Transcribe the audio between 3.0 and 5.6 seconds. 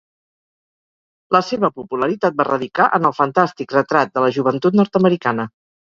el fantàstic retrat de la joventut nord-americana.